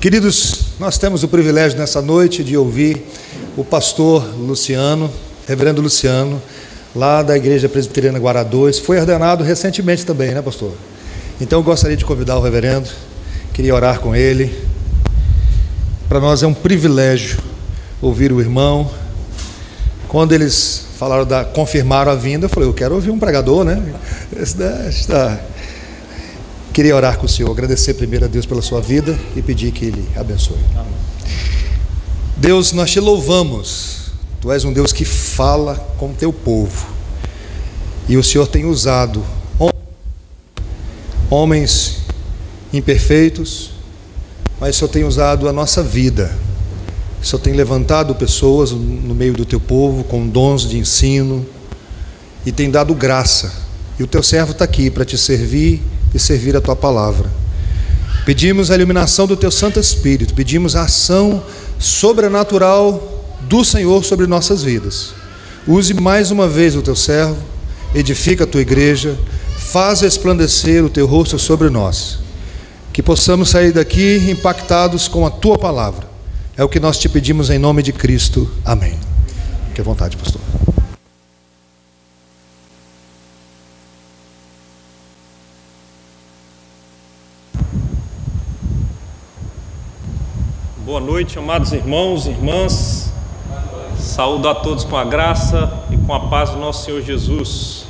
[0.00, 3.04] Queridos, nós temos o privilégio nessa noite de ouvir
[3.56, 5.10] o pastor Luciano,
[5.44, 6.40] reverendo Luciano,
[6.94, 8.78] lá da Igreja Presbiteriana Guará 2.
[8.78, 10.72] Foi ordenado recentemente também, né, pastor?
[11.40, 12.88] Então eu gostaria de convidar o reverendo,
[13.52, 14.56] queria orar com ele.
[16.08, 17.40] Para nós é um privilégio
[18.00, 18.88] ouvir o irmão.
[20.06, 23.82] Quando eles falaram da confirmaram a vinda, eu falei, eu quero ouvir um pregador, né?
[24.36, 25.40] Está
[26.78, 29.86] Queria orar com o Senhor, agradecer primeiro a Deus pela sua vida e pedir que
[29.86, 30.60] Ele abençoe.
[30.76, 30.92] Amém.
[32.36, 34.12] Deus, nós te louvamos.
[34.40, 36.86] Tu és um Deus que fala com o teu povo.
[38.08, 39.24] E o Senhor tem usado
[41.28, 41.96] homens
[42.72, 43.72] imperfeitos,
[44.60, 46.30] mas o Senhor tem usado a nossa vida.
[47.20, 51.44] O Senhor tem levantado pessoas no meio do teu povo com dons de ensino
[52.46, 53.52] e tem dado graça.
[53.98, 55.82] E o teu servo está aqui para te servir
[56.14, 57.30] e servir a tua palavra.
[58.24, 61.42] Pedimos a iluminação do teu Santo Espírito, pedimos a ação
[61.78, 65.14] sobrenatural do Senhor sobre nossas vidas.
[65.66, 67.38] Use mais uma vez o teu servo,
[67.94, 69.18] edifica a tua igreja,
[69.56, 72.18] faz resplandecer o teu rosto sobre nós.
[72.92, 76.08] Que possamos sair daqui impactados com a tua palavra.
[76.56, 78.50] É o que nós te pedimos em nome de Cristo.
[78.64, 78.98] Amém.
[79.68, 80.40] Fique à vontade, pastor.
[90.88, 93.12] Boa noite, amados irmãos e irmãs.
[93.98, 97.84] Saúdo a todos com a graça e com a paz do nosso Senhor Jesus.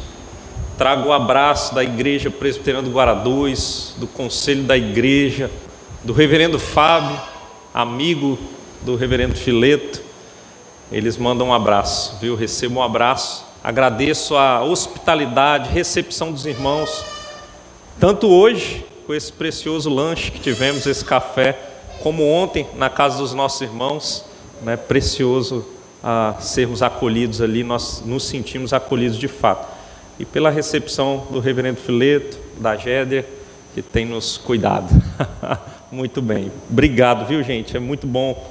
[0.77, 5.49] Trago o abraço da Igreja Presbiteriana do Guará 2, do Conselho da Igreja,
[6.03, 7.17] do Reverendo Fábio,
[7.73, 8.37] amigo
[8.83, 10.03] do Reverendo Fileto.
[10.91, 12.35] Eles mandam um abraço, viu?
[12.35, 13.45] Recebo um abraço.
[13.63, 17.05] Agradeço a hospitalidade, recepção dos irmãos,
[18.01, 21.68] tanto hoje, com esse precioso lanche que tivemos, esse café
[22.03, 24.25] como ontem na casa dos nossos irmãos,
[24.63, 25.67] né, precioso
[26.03, 29.67] a sermos acolhidos ali, nós nos sentimos acolhidos de fato.
[30.19, 33.25] E pela recepção do reverendo Fileto, da Géder,
[33.75, 34.89] que tem nos cuidado.
[35.91, 36.51] muito bem.
[36.71, 37.77] Obrigado, viu, gente?
[37.77, 38.47] É muito bom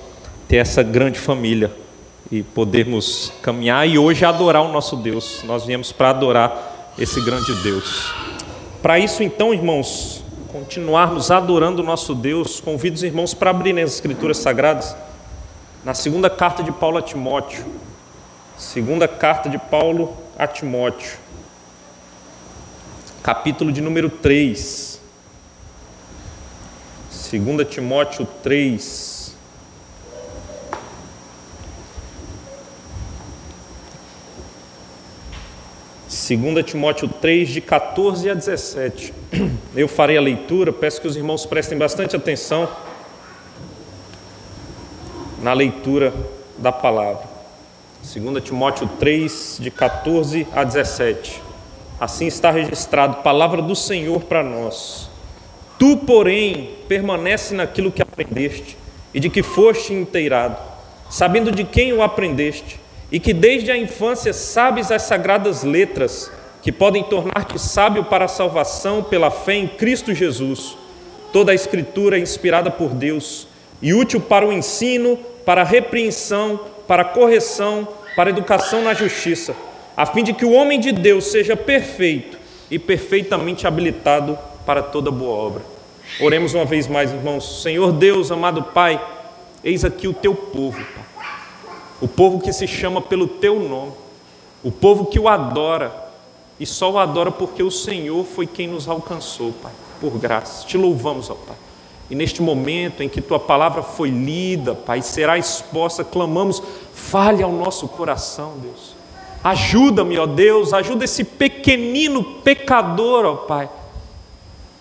[0.48, 1.72] ter essa grande família
[2.32, 5.42] e podermos caminhar e hoje adorar o nosso Deus.
[5.46, 8.12] Nós viemos para adorar esse grande Deus.
[8.82, 13.94] Para isso, então, irmãos, continuarmos adorando o nosso Deus, convido os irmãos para abrirem as
[13.94, 14.96] Escrituras Sagradas
[15.84, 17.66] na segunda carta de Paulo a Timóteo.
[18.58, 21.18] Segunda carta de Paulo a Timóteo,
[23.22, 25.00] capítulo de número 3.
[27.12, 29.17] Segunda Timóteo 3.
[36.36, 39.14] 2 Timóteo 3, de 14 a 17.
[39.74, 42.68] Eu farei a leitura, peço que os irmãos prestem bastante atenção
[45.42, 46.14] na leitura
[46.58, 47.24] da palavra.
[48.14, 51.42] 2 Timóteo 3, de 14 a 17.
[51.98, 55.10] Assim está registrado, palavra do Senhor para nós.
[55.80, 58.78] Tu, porém, permanece naquilo que aprendeste
[59.14, 60.58] e de que foste inteirado,
[61.10, 62.80] sabendo de quem o aprendeste
[63.12, 66.32] e que desde a infância sabes as sagradas letras
[66.62, 70.78] que podem tornar-te sábio para a salvação pela fé em Cristo Jesus.
[71.32, 73.48] Toda a Escritura é inspirada por Deus
[73.82, 78.94] e útil para o ensino, para a repreensão, para a correção, para a educação na
[78.94, 79.56] justiça,
[79.96, 82.38] a fim de que o homem de Deus seja perfeito
[82.70, 85.62] e perfeitamente habilitado para toda boa obra.
[86.20, 87.62] Oremos uma vez mais, irmãos.
[87.62, 89.00] Senhor Deus, amado Pai,
[89.64, 91.17] eis aqui o teu povo, Pai
[92.00, 93.94] o povo que se chama pelo teu nome,
[94.64, 96.06] o povo que o adora,
[96.60, 100.66] e só o adora porque o Senhor foi quem nos alcançou, Pai, por graça.
[100.66, 101.56] Te louvamos, ó Pai.
[102.10, 106.62] E neste momento em que tua palavra foi lida, Pai, será exposta, clamamos,
[106.94, 108.96] fale ao nosso coração, Deus.
[109.44, 113.70] Ajuda-me, ó Deus, ajuda esse pequenino pecador, ó Pai,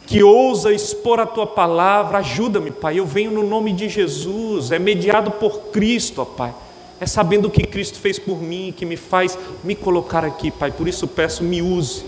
[0.06, 2.18] que ousa expor a tua palavra.
[2.18, 2.98] Ajuda-me, Pai.
[2.98, 6.54] Eu venho no nome de Jesus, é mediado por Cristo, ó Pai
[7.00, 10.70] é sabendo o que Cristo fez por mim, que me faz me colocar aqui, Pai.
[10.70, 12.04] Por isso peço, me use,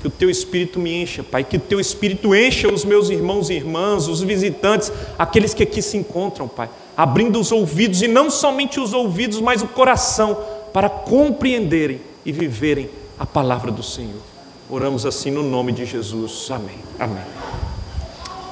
[0.00, 1.42] que o Teu Espírito me encha, Pai.
[1.42, 5.80] Que o Teu Espírito encha os meus irmãos e irmãs, os visitantes, aqueles que aqui
[5.80, 6.68] se encontram, Pai.
[6.96, 10.36] Abrindo os ouvidos, e não somente os ouvidos, mas o coração,
[10.72, 14.20] para compreenderem e viverem a palavra do Senhor.
[14.68, 16.48] Oramos assim no nome de Jesus.
[16.50, 16.78] Amém.
[16.98, 17.22] Amém.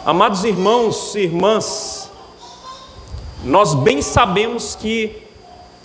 [0.07, 2.11] Amados irmãos e irmãs,
[3.43, 5.24] nós bem sabemos que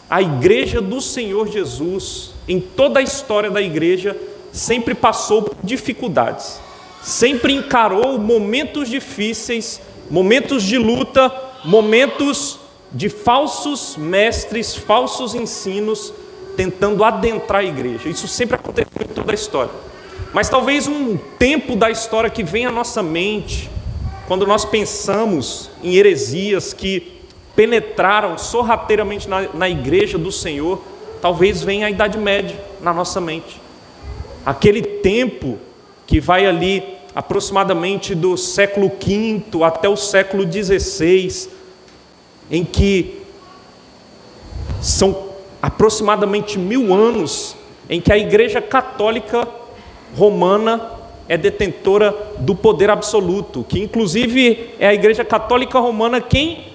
[0.10, 4.18] a igreja do Senhor Jesus, em toda a história da igreja,
[4.52, 6.60] sempre passou por dificuldades,
[7.04, 9.80] sempre encarou momentos difíceis,
[10.10, 11.32] momentos de luta,
[11.64, 12.60] momentos
[12.92, 16.12] de falsos mestres, falsos ensinos
[16.58, 18.10] tentando adentrar a igreja.
[18.10, 19.72] Isso sempre aconteceu em toda a história.
[20.34, 23.70] Mas talvez um tempo da história que vem à nossa mente,
[24.28, 27.19] quando nós pensamos em heresias que
[27.60, 30.82] penetraram sorrateiramente na, na igreja do Senhor,
[31.22, 33.60] talvez venha a Idade Média na nossa mente.
[34.46, 35.58] Aquele tempo
[36.08, 36.82] que vai ali
[37.14, 41.50] aproximadamente do século V até o século XVI,
[42.50, 43.24] em que
[44.82, 45.26] são
[45.62, 47.58] aproximadamente mil anos
[47.90, 49.46] em que a Igreja Católica
[50.16, 50.92] Romana
[51.28, 56.70] é detentora do poder absoluto, que inclusive é a Igreja Católica Romana quem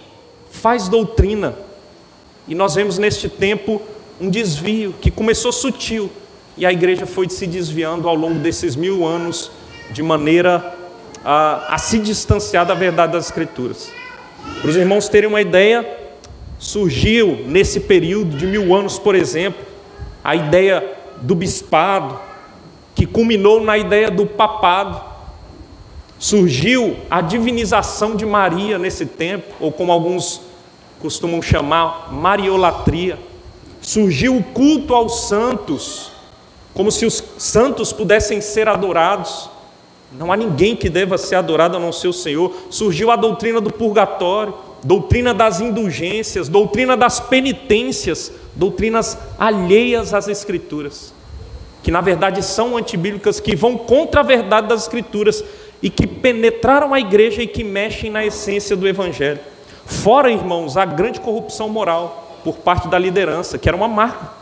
[0.54, 1.54] faz doutrina.
[2.46, 3.82] E nós vemos neste tempo
[4.20, 6.10] um desvio que começou sutil
[6.56, 9.50] e a igreja foi se desviando ao longo desses mil anos
[9.90, 10.74] de maneira
[11.24, 13.90] a, a se distanciar da verdade das Escrituras.
[14.60, 15.86] Para os irmãos terem uma ideia,
[16.58, 19.64] surgiu nesse período de mil anos, por exemplo,
[20.22, 20.84] a ideia
[21.20, 22.18] do bispado,
[22.94, 25.13] que culminou na ideia do papado.
[26.24, 30.40] Surgiu a divinização de Maria nesse tempo, ou como alguns
[30.98, 33.18] costumam chamar, mariolatria.
[33.82, 36.12] Surgiu o culto aos santos,
[36.72, 39.50] como se os santos pudessem ser adorados.
[40.12, 42.56] Não há ninguém que deva ser adorado a não ser o Senhor.
[42.70, 51.12] Surgiu a doutrina do purgatório, doutrina das indulgências, doutrina das penitências, doutrinas alheias às Escrituras,
[51.82, 55.44] que na verdade são antibíblicas, que vão contra a verdade das Escrituras
[55.84, 59.38] e que penetraram a igreja e que mexem na essência do Evangelho.
[59.86, 64.32] Fora, irmãos, a grande corrupção moral por parte da liderança, que era uma marca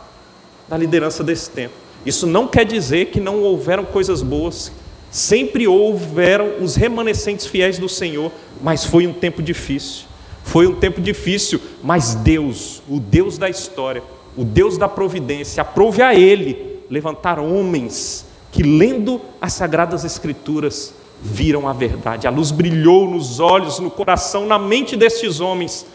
[0.67, 1.75] da liderança desse tempo.
[2.03, 4.71] Isso não quer dizer que não houveram coisas boas,
[5.13, 10.05] Sempre houveram os remanescentes fiéis do Senhor, mas foi um tempo difícil.
[10.43, 14.01] Foi um tempo difícil, mas Deus, o Deus da história,
[14.35, 21.67] o Deus da providência, aprove a Ele levantar homens que, lendo as Sagradas Escrituras, viram
[21.67, 22.27] a verdade.
[22.27, 25.85] A luz brilhou nos olhos, no coração, na mente destes homens,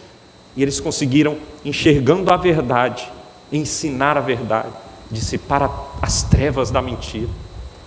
[0.57, 3.07] e eles conseguiram, enxergando a verdade,
[3.53, 4.73] ensinar a verdade,
[5.11, 5.71] dissipar
[6.01, 7.29] as trevas da mentira.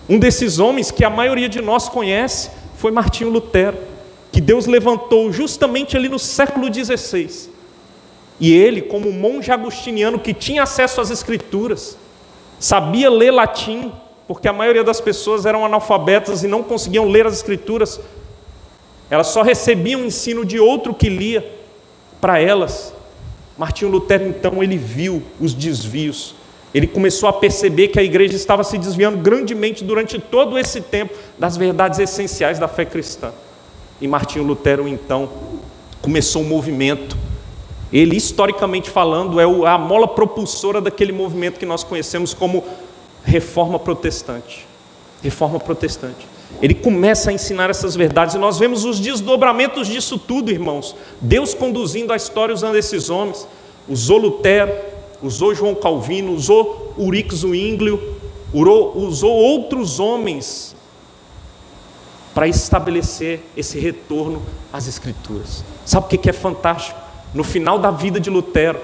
[0.08, 3.76] Um desses homens que a maioria de nós conhece foi Martinho Lutero,
[4.30, 7.50] que Deus levantou justamente ali no século XVI.
[8.40, 11.98] E ele, como monge agustiniano que tinha acesso às escrituras,
[12.58, 13.92] sabia ler latim,
[14.26, 18.00] porque a maioria das pessoas eram analfabetas e não conseguiam ler as escrituras,
[19.10, 21.44] elas só recebiam o ensino de outro que lia
[22.20, 22.94] para elas.
[23.58, 26.34] Martinho Lutero, então, ele viu os desvios
[26.74, 31.14] ele começou a perceber que a igreja estava se desviando grandemente durante todo esse tempo
[31.38, 33.30] das verdades essenciais da fé cristã.
[34.00, 35.28] E Martinho Lutero, então,
[36.00, 37.16] começou um movimento.
[37.92, 42.64] Ele, historicamente falando, é a mola propulsora daquele movimento que nós conhecemos como
[43.24, 44.66] Reforma Protestante.
[45.22, 46.26] Reforma Protestante.
[46.60, 50.94] Ele começa a ensinar essas verdades e nós vemos os desdobramentos disso tudo, irmãos.
[51.20, 53.46] Deus conduzindo a história usando esses homens.
[53.88, 54.72] Usou Lutero,
[55.22, 58.16] usou João Calvino, usou Urix Zwinglio,
[58.52, 60.76] usou outros homens
[62.34, 64.42] para estabelecer esse retorno
[64.72, 65.64] às Escrituras.
[65.84, 66.98] Sabe o que é fantástico?
[67.34, 68.78] No final da vida de Lutero,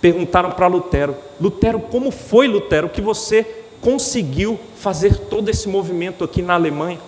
[0.00, 6.42] perguntaram para Lutero: Lutero, como foi, Lutero, que você conseguiu fazer todo esse movimento aqui
[6.42, 6.98] na Alemanha,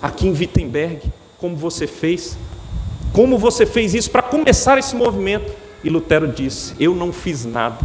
[0.00, 1.02] aqui em Wittenberg?
[1.38, 2.36] Como você fez?
[3.12, 5.52] Como você fez isso para começar esse movimento?
[5.82, 7.78] E Lutero disse: Eu não fiz nada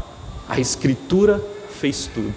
[0.48, 2.34] a Escritura fez tudo.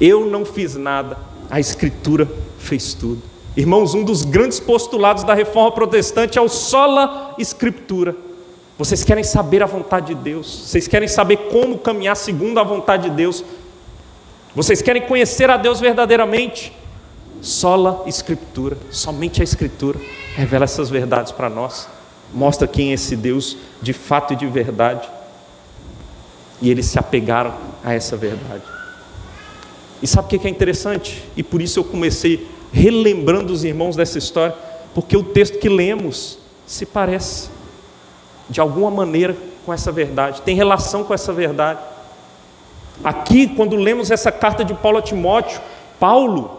[0.00, 1.18] Eu não fiz nada,
[1.50, 2.28] a Escritura
[2.58, 3.22] fez tudo.
[3.56, 8.16] Irmãos, um dos grandes postulados da reforma protestante é o sola Escritura.
[8.78, 13.10] Vocês querem saber a vontade de Deus, vocês querem saber como caminhar segundo a vontade
[13.10, 13.44] de Deus,
[14.54, 16.72] vocês querem conhecer a Deus verdadeiramente?
[17.40, 19.98] Sola Escritura, somente a Escritura
[20.34, 21.88] revela essas verdades para nós,
[22.34, 25.08] mostra quem é esse Deus de fato e de verdade.
[26.60, 28.62] E eles se apegaram a essa verdade.
[30.02, 31.24] E sabe o que é interessante?
[31.36, 34.54] E por isso eu comecei relembrando os irmãos dessa história,
[34.94, 37.48] porque o texto que lemos se parece,
[38.48, 41.80] de alguma maneira, com essa verdade, tem relação com essa verdade.
[43.02, 45.60] Aqui, quando lemos essa carta de Paulo a Timóteo,
[45.98, 46.58] Paulo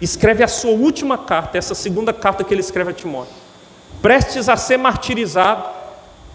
[0.00, 3.34] escreve a sua última carta, essa segunda carta que ele escreve a Timóteo,
[4.02, 5.64] prestes a ser martirizado,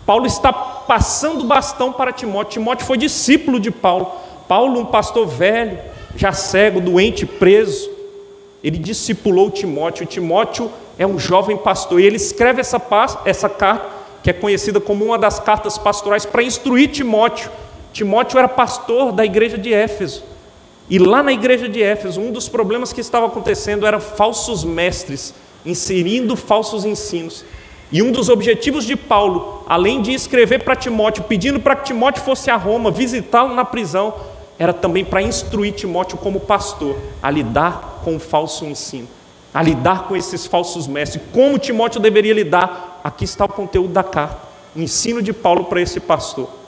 [0.05, 2.53] Paulo está passando bastão para Timóteo.
[2.53, 4.11] Timóteo foi discípulo de Paulo.
[4.47, 5.79] Paulo, um pastor velho,
[6.15, 7.89] já cego, doente, preso,
[8.63, 10.05] ele discipulou Timóteo.
[10.05, 12.81] Timóteo é um jovem pastor e ele escreve essa,
[13.25, 17.49] essa carta que é conhecida como uma das cartas pastorais, para instruir Timóteo.
[17.93, 20.23] Timóteo era pastor da igreja de Éfeso.
[20.89, 25.33] E lá na igreja de Éfeso, um dos problemas que estava acontecendo era falsos mestres
[25.65, 27.45] inserindo falsos ensinos.
[27.91, 32.23] E um dos objetivos de Paulo, além de escrever para Timóteo, pedindo para que Timóteo
[32.23, 34.13] fosse a Roma, visitá-lo na prisão,
[34.57, 39.07] era também para instruir Timóteo como pastor a lidar com o falso ensino,
[39.53, 41.23] a lidar com esses falsos mestres.
[41.33, 43.01] Como Timóteo deveria lidar?
[43.03, 44.37] Aqui está o conteúdo da carta,
[44.75, 46.60] o ensino de Paulo para esse pastor.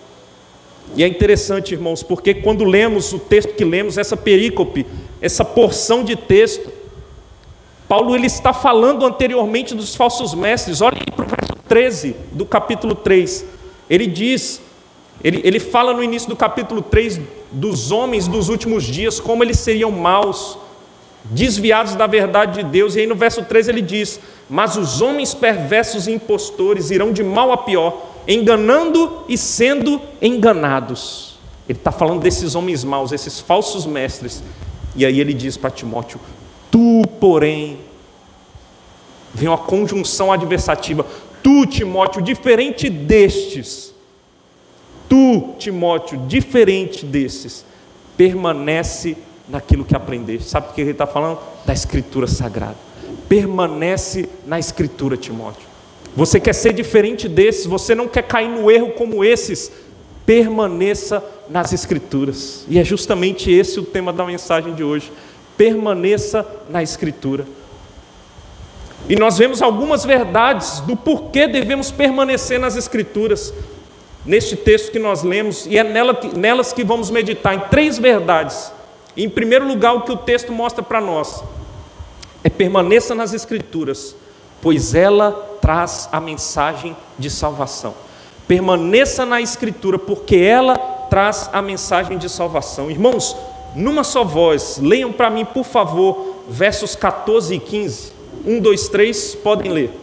[0.96, 4.86] E é interessante, irmãos, porque quando lemos o texto que lemos, essa perícope,
[5.22, 6.72] essa porção de texto,
[7.88, 10.82] Paulo ele está falando anteriormente dos falsos mestres.
[10.82, 13.46] Olha para o verso 13 do capítulo 3.
[13.90, 14.62] Ele diz,
[15.24, 17.20] ele, ele fala no início do capítulo 3
[17.52, 20.58] dos homens dos últimos dias, como eles seriam maus,
[21.26, 22.96] desviados da verdade de Deus.
[22.96, 27.24] E aí no verso 13 ele diz: Mas os homens perversos e impostores irão de
[27.24, 31.38] mal a pior, enganando e sendo enganados.
[31.68, 34.44] Ele está falando desses homens maus, esses falsos mestres.
[34.96, 36.20] E aí ele diz para Timóteo:
[36.72, 37.80] Tu, porém,
[39.34, 41.06] vem uma conjunção adversativa.
[41.42, 43.94] Tu, Timóteo, diferente destes,
[45.10, 47.66] tu, Timóteo, diferente desses,
[48.16, 50.50] permanece naquilo que aprendeste.
[50.50, 51.40] Sabe o que ele está falando?
[51.66, 52.78] Da Escritura Sagrada.
[53.28, 55.73] Permanece na Escritura, Timóteo.
[56.16, 59.72] Você quer ser diferente desses, você não quer cair no erro como esses,
[60.26, 62.66] permaneça nas Escrituras.
[62.70, 65.12] E é justamente esse o tema da mensagem de hoje
[65.58, 67.46] permaneça na Escritura.
[69.10, 73.54] E nós vemos algumas verdades do porquê devemos permanecer nas Escrituras,
[74.26, 78.72] neste texto que nós lemos, e é nela, nelas que vamos meditar, em três verdades.
[79.16, 81.44] em primeiro lugar, o que o texto mostra para nós
[82.44, 84.16] é permaneça nas Escrituras,
[84.62, 87.94] pois ela traz a mensagem de salvação.
[88.46, 90.78] Permaneça na Escritura, porque ela
[91.10, 92.92] traz a mensagem de salvação.
[92.92, 93.34] Irmãos,
[93.74, 98.12] numa só voz, leiam para mim, por favor, versos 14 e 15.
[98.46, 100.03] 1, 2, 3, podem ler.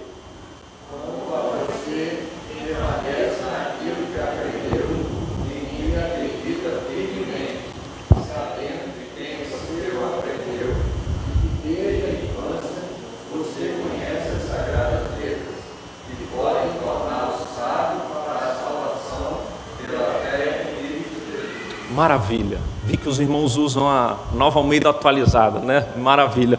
[22.00, 22.58] Maravilha.
[22.86, 25.86] Vi que os irmãos usam a nova Almeida atualizada, né?
[25.98, 26.58] Maravilha.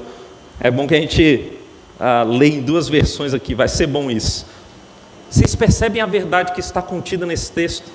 [0.60, 1.54] É bom que a gente
[2.00, 4.46] ah, leia em duas versões aqui, vai ser bom isso.
[5.28, 7.90] Vocês percebem a verdade que está contida nesse texto?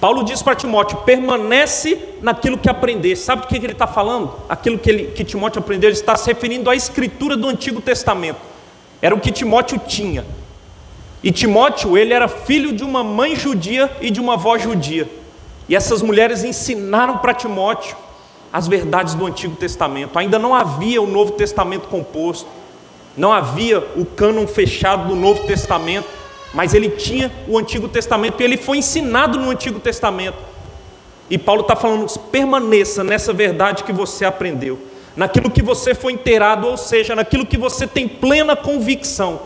[0.00, 3.14] Paulo diz para Timóteo: permanece naquilo que aprender.
[3.14, 4.32] Sabe do que ele está falando?
[4.48, 8.40] Aquilo que, ele, que Timóteo aprendeu, ele está se referindo à escritura do Antigo Testamento.
[9.02, 10.24] Era o que Timóteo tinha.
[11.22, 15.20] E Timóteo, ele era filho de uma mãe judia e de uma avó judia.
[15.68, 17.96] E essas mulheres ensinaram para Timóteo
[18.52, 20.18] as verdades do Antigo Testamento.
[20.18, 22.48] Ainda não havia o Novo Testamento composto,
[23.16, 26.08] não havia o cânon fechado do Novo Testamento,
[26.52, 30.36] mas ele tinha o Antigo Testamento e ele foi ensinado no Antigo Testamento.
[31.30, 34.78] E Paulo está falando: permaneça nessa verdade que você aprendeu,
[35.16, 39.40] naquilo que você foi inteirado, ou seja, naquilo que você tem plena convicção,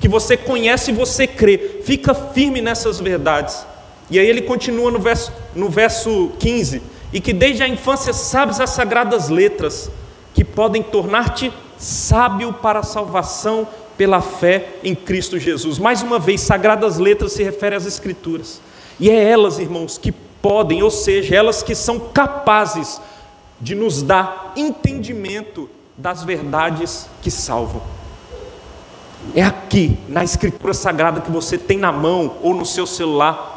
[0.00, 1.82] que você conhece e você crê.
[1.84, 3.66] Fica firme nessas verdades.
[4.10, 6.82] E aí ele continua no verso, no verso 15:
[7.12, 9.90] E que desde a infância sabes as sagradas letras,
[10.34, 15.78] que podem tornar-te sábio para a salvação pela fé em Cristo Jesus.
[15.78, 18.60] Mais uma vez, sagradas letras se refere às Escrituras.
[19.00, 23.00] E é elas, irmãos, que podem, ou seja, elas que são capazes
[23.60, 27.82] de nos dar entendimento das verdades que salvam.
[29.34, 33.55] É aqui, na Escritura Sagrada que você tem na mão ou no seu celular,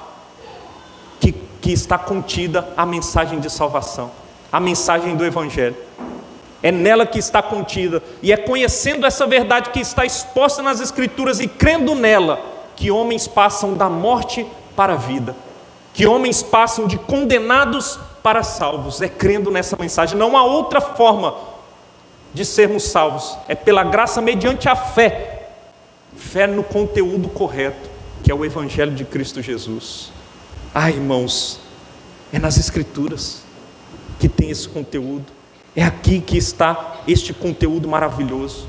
[1.61, 4.11] que está contida a mensagem de salvação,
[4.51, 5.75] a mensagem do Evangelho.
[6.61, 11.39] É nela que está contida, e é conhecendo essa verdade que está exposta nas Escrituras
[11.39, 12.39] e crendo nela,
[12.75, 15.35] que homens passam da morte para a vida,
[15.93, 19.01] que homens passam de condenados para salvos.
[19.01, 21.35] É crendo nessa mensagem, não há outra forma
[22.33, 25.49] de sermos salvos, é pela graça mediante a fé,
[26.15, 27.89] fé no conteúdo correto,
[28.23, 30.11] que é o Evangelho de Cristo Jesus.
[30.73, 31.59] Ah, irmãos,
[32.31, 33.41] é nas Escrituras
[34.19, 35.25] que tem esse conteúdo.
[35.75, 38.67] É aqui que está este conteúdo maravilhoso.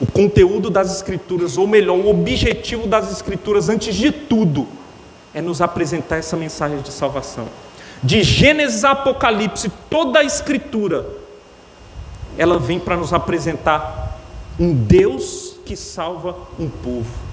[0.00, 4.68] O conteúdo das Escrituras, ou melhor, o objetivo das Escrituras, antes de tudo,
[5.34, 7.48] é nos apresentar essa mensagem de salvação.
[8.02, 11.06] De Gênesis a Apocalipse, toda a Escritura,
[12.38, 14.20] ela vem para nos apresentar
[14.58, 17.29] um Deus que salva um povo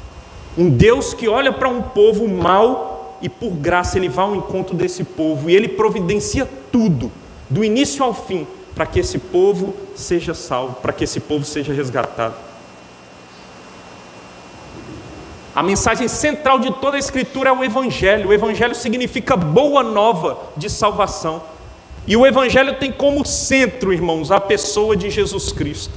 [0.57, 4.75] Um Deus que olha para um povo mau e por graça ele vai ao encontro
[4.75, 7.11] desse povo e ele providencia tudo,
[7.49, 11.73] do início ao fim, para que esse povo seja salvo, para que esse povo seja
[11.73, 12.35] resgatado.
[15.55, 18.29] A mensagem central de toda a Escritura é o Evangelho.
[18.29, 21.41] O Evangelho significa boa nova de salvação.
[22.05, 25.93] E o Evangelho tem como centro, irmãos, a pessoa de Jesus Cristo.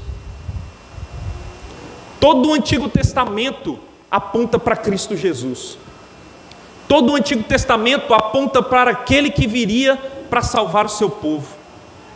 [2.18, 3.78] Todo o Antigo Testamento
[4.10, 5.78] aponta para Cristo Jesus.
[6.88, 9.96] Todo o Antigo Testamento aponta para aquele que viria
[10.28, 11.46] para salvar o seu povo.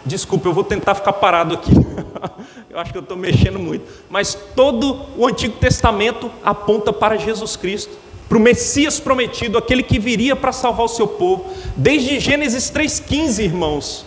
[0.05, 1.71] Desculpa, eu vou tentar ficar parado aqui.
[2.69, 3.87] eu acho que eu estou mexendo muito.
[4.11, 7.97] Mas todo o Antigo Testamento aponta para Jesus Cristo,
[8.29, 11.47] para o Messias prometido, aquele que viria para salvar o seu povo.
[11.77, 14.05] Desde Gênesis 3,15, irmãos,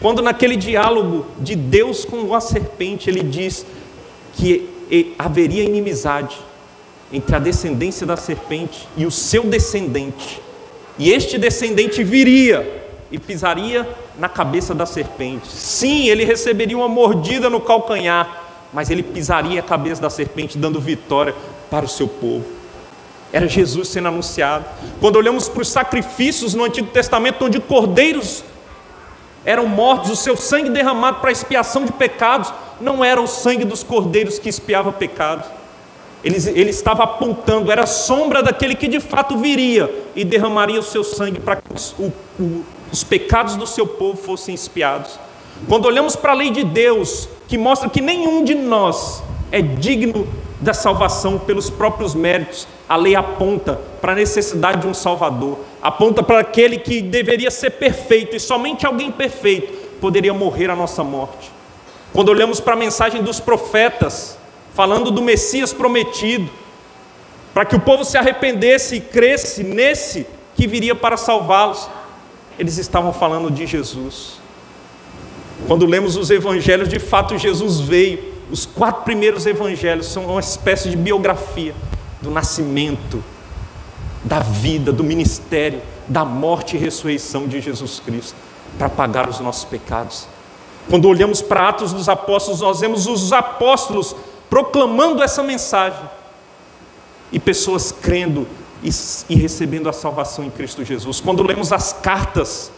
[0.00, 3.66] quando naquele diálogo de Deus com a serpente, ele diz
[4.34, 4.70] que
[5.18, 6.36] haveria inimizade
[7.12, 10.40] entre a descendência da serpente e o seu descendente.
[10.98, 15.48] E este descendente viria e pisaria na cabeça da serpente.
[15.48, 20.80] Sim, ele receberia uma mordida no calcanhar, mas ele pisaria a cabeça da serpente, dando
[20.80, 21.34] vitória
[21.70, 22.44] para o seu povo.
[23.32, 24.64] Era Jesus sendo anunciado.
[25.00, 28.42] Quando olhamos para os sacrifícios no Antigo Testamento, onde cordeiros
[29.44, 33.82] eram mortos, o seu sangue derramado para expiação de pecados, não era o sangue dos
[33.82, 35.46] cordeiros que expiava pecados.
[36.24, 40.82] Ele, ele estava apontando, era a sombra daquele que de fato viria e derramaria o
[40.82, 41.62] seu sangue para que
[41.98, 45.18] o, o, os pecados do seu povo fossem expiados.
[45.68, 50.26] Quando olhamos para a lei de Deus, que mostra que nenhum de nós é digno
[50.60, 56.22] da salvação pelos próprios méritos, a lei aponta para a necessidade de um Salvador, aponta
[56.22, 61.50] para aquele que deveria ser perfeito e somente alguém perfeito poderia morrer a nossa morte.
[62.12, 64.38] Quando olhamos para a mensagem dos profetas,
[64.76, 66.50] falando do Messias prometido,
[67.54, 71.88] para que o povo se arrependesse e cresce nesse que viria para salvá-los,
[72.58, 74.38] eles estavam falando de Jesus.
[75.66, 78.36] Quando lemos os evangelhos, de fato Jesus veio.
[78.50, 81.74] Os quatro primeiros evangelhos são uma espécie de biografia
[82.20, 83.24] do nascimento,
[84.22, 88.36] da vida, do ministério, da morte e ressurreição de Jesus Cristo
[88.78, 90.28] para pagar os nossos pecados.
[90.88, 94.14] Quando olhamos para Atos dos Apóstolos, nós vemos os apóstolos
[94.48, 96.08] proclamando essa mensagem
[97.32, 98.46] e pessoas crendo
[98.82, 98.90] e,
[99.28, 101.20] e recebendo a salvação em Cristo Jesus.
[101.20, 102.70] Quando lemos as cartas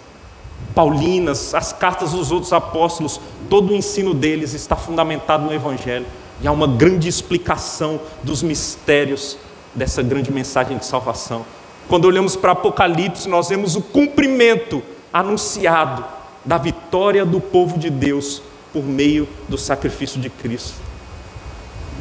[0.75, 6.07] paulinas, as cartas dos outros apóstolos, todo o ensino deles está fundamentado no Evangelho.
[6.41, 9.37] E há uma grande explicação dos mistérios
[9.75, 11.45] dessa grande mensagem de salvação.
[11.89, 16.05] Quando olhamos para Apocalipse, nós vemos o cumprimento anunciado
[16.45, 20.88] da vitória do povo de Deus por meio do sacrifício de Cristo.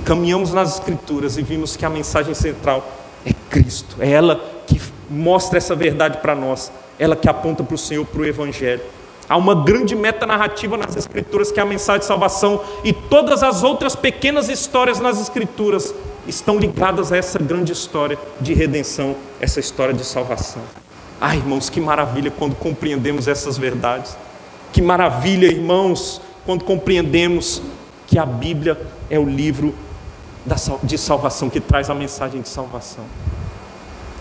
[0.08, 2.90] Caminhamos nas Escrituras e vimos que a mensagem central
[3.26, 7.78] é Cristo, é ela que mostra essa verdade para nós, ela que aponta para o
[7.78, 8.80] Senhor, para o Evangelho.
[9.28, 13.64] Há uma grande metanarrativa nas Escrituras que é a mensagem de salvação, e todas as
[13.64, 15.94] outras pequenas histórias nas Escrituras
[16.26, 20.62] estão ligadas a essa grande história de redenção, essa história de salvação.
[21.20, 24.16] Ah, irmãos, que maravilha quando compreendemos essas verdades.
[24.72, 27.62] Que maravilha, irmãos, quando compreendemos
[28.08, 29.76] que a Bíblia é o livro
[30.84, 33.06] de salvação, que traz a mensagem de salvação.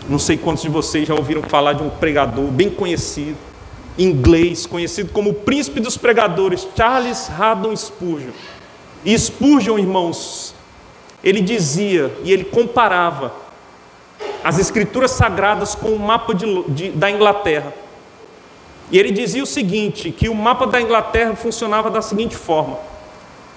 [0.08, 3.36] Não sei quantos de vocês já ouviram falar de um pregador bem conhecido,
[3.98, 8.32] inglês, conhecido como o príncipe dos pregadores, Charles Haddon Spurgeon.
[9.04, 10.54] E Spurgeon, irmãos,
[11.24, 13.32] ele dizia e ele comparava
[14.44, 17.72] as escrituras sagradas com o mapa de, de, da Inglaterra.
[18.90, 22.78] E ele dizia o seguinte: que o mapa da Inglaterra funcionava da seguinte forma: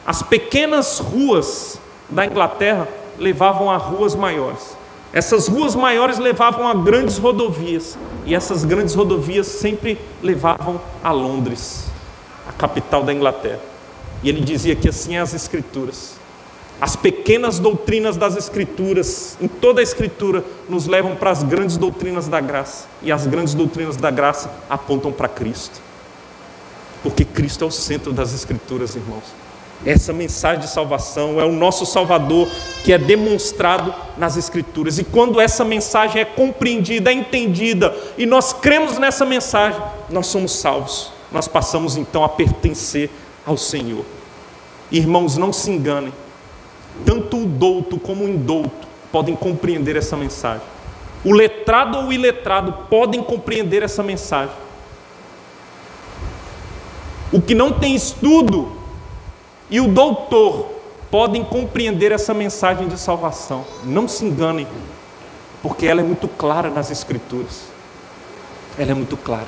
[0.05, 4.77] as pequenas ruas da Inglaterra levavam a ruas maiores.
[5.11, 11.85] Essas ruas maiores levavam a grandes rodovias, e essas grandes rodovias sempre levavam a Londres,
[12.47, 13.59] a capital da Inglaterra.
[14.21, 16.19] E ele dizia que assim é as Escrituras.
[16.79, 22.27] As pequenas doutrinas das Escrituras, em toda a Escritura, nos levam para as grandes doutrinas
[22.27, 25.81] da graça, e as grandes doutrinas da graça apontam para Cristo,
[27.01, 29.48] porque Cristo é o centro das Escrituras, irmãos.
[29.85, 32.49] Essa mensagem de salvação é o nosso Salvador
[32.83, 34.99] que é demonstrado nas Escrituras.
[34.99, 40.51] E quando essa mensagem é compreendida, é entendida, e nós cremos nessa mensagem, nós somos
[40.51, 41.11] salvos.
[41.31, 43.09] Nós passamos então a pertencer
[43.45, 44.03] ao Senhor.
[44.91, 46.13] Irmãos, não se enganem.
[47.05, 50.65] Tanto o douto como o indouto podem compreender essa mensagem.
[51.23, 54.55] O letrado ou o iletrado podem compreender essa mensagem.
[57.31, 58.78] O que não tem estudo
[59.69, 60.79] e o doutor
[61.11, 63.65] podem compreender essa mensagem de salvação.
[63.83, 64.67] Não se enganem.
[65.61, 67.63] porque ela é muito clara nas Escrituras.
[68.77, 69.47] Ela é muito clara.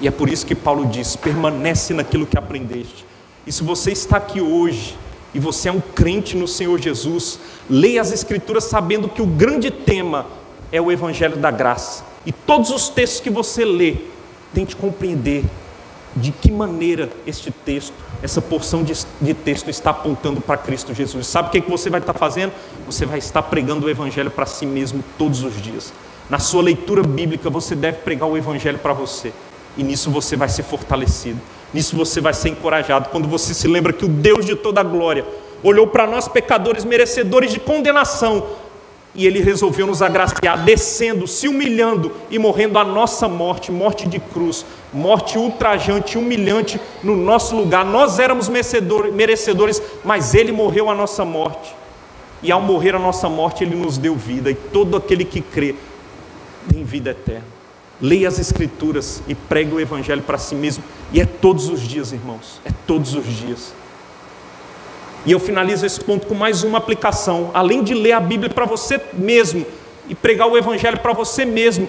[0.00, 3.06] E é por isso que Paulo diz: permanece naquilo que aprendeste.
[3.46, 4.96] E se você está aqui hoje
[5.32, 9.70] e você é um crente no Senhor Jesus, leia as Escrituras sabendo que o grande
[9.70, 10.26] tema
[10.70, 12.04] é o Evangelho da Graça.
[12.26, 13.96] E todos os textos que você lê,
[14.52, 15.44] tente compreender
[16.16, 21.26] de que maneira este texto, essa porção de, de texto está apontando para Cristo Jesus.
[21.26, 22.52] Sabe o que, que você vai estar fazendo?
[22.86, 25.92] Você vai estar pregando o Evangelho para si mesmo todos os dias.
[26.30, 29.32] Na sua leitura bíblica, você deve pregar o Evangelho para você.
[29.76, 31.38] E nisso você vai ser fortalecido.
[31.72, 33.10] Nisso você vai ser encorajado.
[33.10, 35.24] Quando você se lembra que o Deus de toda a glória
[35.62, 38.46] olhou para nós, pecadores merecedores de condenação,
[39.16, 44.20] e ele resolveu nos agraciar, descendo, se humilhando e morrendo a nossa morte, morte de
[44.20, 47.84] cruz, morte ultrajante, humilhante no nosso lugar.
[47.84, 51.74] Nós éramos merecedores, mas ele morreu a nossa morte.
[52.42, 55.74] E ao morrer a nossa morte, ele nos deu vida, e todo aquele que crê
[56.70, 57.56] tem vida eterna.
[57.98, 62.12] Leia as Escrituras e pregue o Evangelho para si mesmo, e é todos os dias,
[62.12, 63.72] irmãos, é todos os dias.
[65.26, 67.50] E eu finalizo esse ponto com mais uma aplicação.
[67.52, 69.66] Além de ler a Bíblia para você mesmo
[70.08, 71.88] e pregar o Evangelho para você mesmo,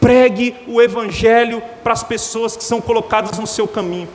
[0.00, 4.08] pregue o Evangelho para as pessoas que são colocadas no seu caminho.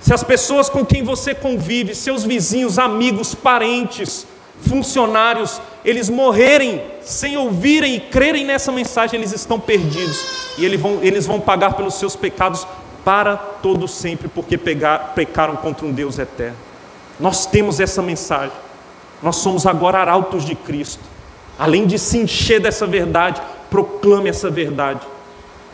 [0.00, 4.24] Se as pessoas com quem você convive, seus vizinhos, amigos, parentes,
[4.68, 10.24] funcionários, eles morrerem sem ouvirem e crerem nessa mensagem, eles estão perdidos.
[10.56, 12.64] E eles vão, eles vão pagar pelos seus pecados
[13.04, 16.69] para todo sempre, porque pegar, pecaram contra um Deus eterno.
[17.20, 18.56] Nós temos essa mensagem.
[19.22, 21.02] Nós somos agora arautos de Cristo.
[21.58, 25.06] Além de se encher dessa verdade, proclame essa verdade.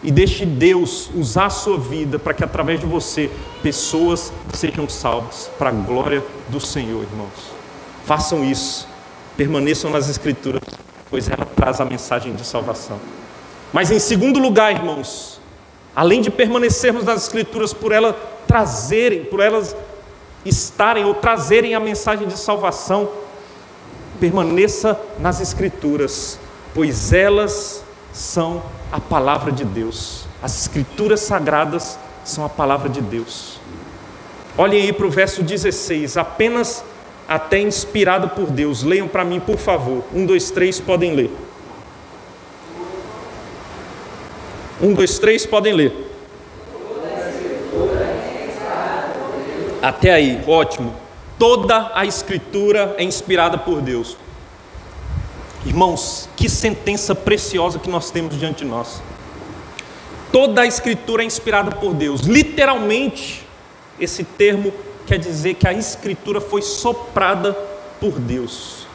[0.02, 3.30] E deixe Deus usar a sua vida para que através de você
[3.62, 7.54] pessoas sejam salvas para a glória do Senhor, irmãos.
[8.04, 8.88] Façam isso.
[9.36, 10.62] Permaneçam nas Escrituras,
[11.10, 12.98] pois ela traz a mensagem de salvação.
[13.72, 15.40] Mas em segundo lugar, irmãos,
[15.94, 18.14] além de permanecermos nas Escrituras por elas
[18.46, 19.76] trazerem, por elas
[20.48, 23.08] estarem ou trazerem a mensagem de salvação,
[24.20, 26.38] permaneça nas Escrituras,
[26.74, 30.26] pois elas são a palavra de Deus.
[30.42, 33.60] As Escrituras sagradas são a palavra de Deus.
[34.58, 36.82] Olhem aí para o verso 16, apenas
[37.28, 38.82] até inspirado por Deus.
[38.82, 40.02] Leiam para mim, por favor.
[40.14, 41.30] Um, dois, três, podem ler.
[44.80, 46.05] Um, dois, três, podem ler.
[49.86, 50.92] Até aí, ótimo.
[51.38, 54.16] Toda a Escritura é inspirada por Deus.
[55.64, 59.00] Irmãos, que sentença preciosa que nós temos diante de nós.
[60.32, 62.22] Toda a Escritura é inspirada por Deus.
[62.22, 63.46] Literalmente,
[64.00, 64.74] esse termo
[65.06, 67.52] quer dizer que a Escritura foi soprada
[68.00, 68.88] por Deus.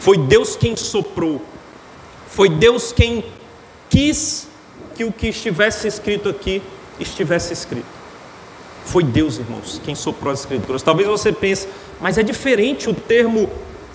[0.00, 1.40] Foi Deus quem soprou.
[2.26, 3.24] Foi Deus quem
[3.88, 4.48] quis
[4.96, 6.60] que o que estivesse escrito aqui
[6.98, 8.03] estivesse escrito.
[8.84, 10.82] Foi Deus, irmãos, quem soprou as escrituras.
[10.82, 11.68] Talvez você pense,
[12.00, 13.48] mas é diferente o termo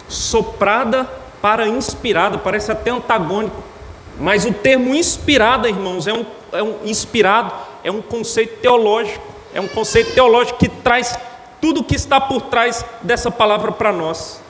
[0.07, 1.07] soprada
[1.41, 3.63] para inspirada, parece até antagônico.
[4.19, 9.23] Mas o termo inspirada, irmãos, é um, é um inspirado, é um conceito teológico,
[9.53, 11.17] é um conceito teológico que traz
[11.61, 14.41] tudo o que está por trás dessa palavra para nós.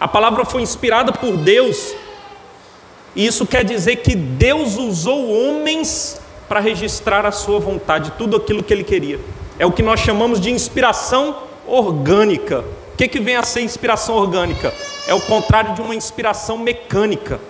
[0.00, 1.94] A palavra foi inspirada por Deus,
[3.14, 8.62] e isso quer dizer que Deus usou homens para registrar a sua vontade, tudo aquilo
[8.62, 9.20] que ele queria.
[9.58, 12.60] É o que nós chamamos de inspiração orgânica.
[12.92, 14.72] O que, que vem a ser inspiração orgânica?
[15.06, 17.40] É o contrário de uma inspiração mecânica.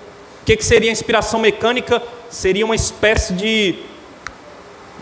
[0.43, 2.03] O que, que seria inspiração mecânica?
[2.31, 3.75] Seria uma espécie de.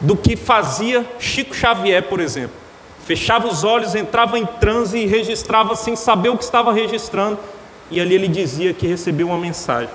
[0.00, 2.56] do que fazia Chico Xavier, por exemplo.
[3.04, 7.38] Fechava os olhos, entrava em transe e registrava sem saber o que estava registrando,
[7.88, 9.90] e ali ele dizia que recebeu uma mensagem.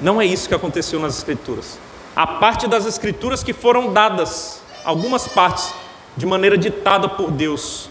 [0.00, 1.78] Não é isso que aconteceu nas Escrituras.
[2.16, 5.72] A parte das Escrituras que foram dadas, algumas partes
[6.16, 7.88] de maneira ditada por Deus.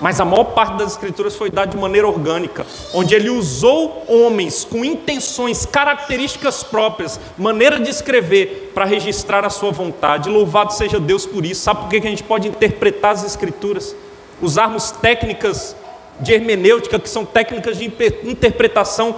[0.00, 4.64] Mas a maior parte das escrituras foi dada de maneira orgânica, onde ele usou homens
[4.64, 10.30] com intenções, características próprias, maneira de escrever para registrar a sua vontade.
[10.30, 11.62] Louvado seja Deus por isso.
[11.62, 13.94] Sabe por que a gente pode interpretar as escrituras?
[14.40, 15.74] Usarmos técnicas
[16.20, 19.16] de hermenêutica, que são técnicas de interpretação,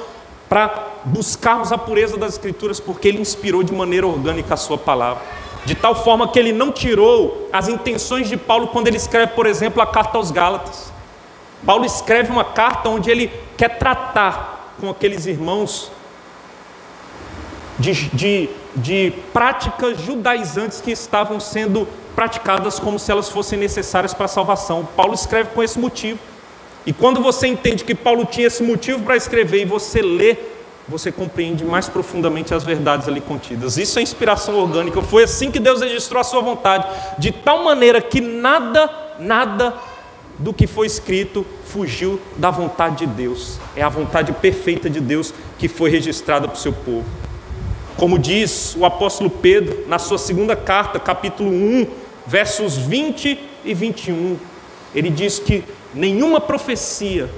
[0.48, 5.22] para buscarmos a pureza das escrituras, porque ele inspirou de maneira orgânica a sua palavra
[5.64, 9.46] de tal forma que ele não tirou as intenções de Paulo quando ele escreve, por
[9.46, 10.92] exemplo, a carta aos Gálatas.
[11.64, 15.90] Paulo escreve uma carta onde ele quer tratar com aqueles irmãos
[17.78, 24.24] de, de, de práticas judaizantes que estavam sendo praticadas como se elas fossem necessárias para
[24.24, 24.88] a salvação.
[24.96, 26.18] Paulo escreve com esse motivo.
[26.86, 30.36] E quando você entende que Paulo tinha esse motivo para escrever e você lê
[30.90, 33.78] você compreende mais profundamente as verdades ali contidas.
[33.78, 35.00] Isso é inspiração orgânica.
[35.00, 36.84] Foi assim que Deus registrou a sua vontade,
[37.16, 39.72] de tal maneira que nada, nada
[40.36, 43.60] do que foi escrito fugiu da vontade de Deus.
[43.76, 47.06] É a vontade perfeita de Deus que foi registrada para o seu povo.
[47.96, 51.86] Como diz o apóstolo Pedro na sua segunda carta, capítulo 1,
[52.26, 54.36] versos 20 e 21,
[54.92, 55.62] ele diz que
[55.94, 57.30] nenhuma profecia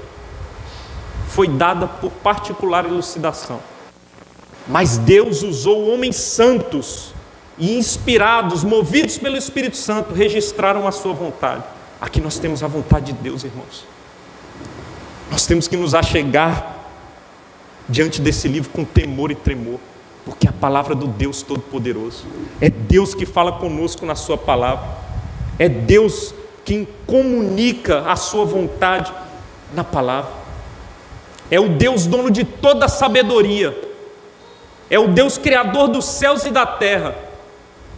[1.33, 3.59] foi dada por particular elucidação.
[4.67, 7.11] Mas Deus usou homens santos
[7.57, 11.63] e inspirados, movidos pelo Espírito Santo, registraram a sua vontade.
[11.99, 13.83] Aqui nós temos a vontade de Deus, irmãos.
[15.31, 16.85] Nós temos que nos achegar
[17.89, 19.79] diante desse livro com temor e tremor,
[20.23, 22.25] porque a palavra do Deus Todo-Poderoso.
[22.61, 24.87] É Deus que fala conosco na Sua palavra.
[25.57, 26.31] É Deus
[26.63, 29.11] quem comunica a Sua vontade
[29.73, 30.42] na palavra
[31.53, 33.79] é o Deus dono de toda sabedoria,
[34.89, 37.15] é o Deus criador dos céus e da terra,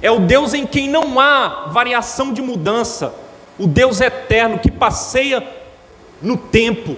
[0.01, 3.15] é o Deus em quem não há variação de mudança,
[3.57, 5.41] o Deus eterno que passeia
[6.21, 6.97] no tempo,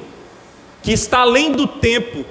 [0.81, 2.25] que está além do tempo,